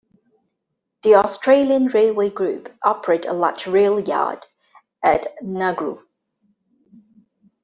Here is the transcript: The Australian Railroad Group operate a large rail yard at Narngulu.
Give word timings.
The 1.03 1.13
Australian 1.13 1.85
Railroad 1.89 2.33
Group 2.33 2.75
operate 2.81 3.27
a 3.27 3.33
large 3.33 3.67
rail 3.67 3.99
yard 3.99 4.47
at 5.03 5.27
Narngulu. 5.43 5.99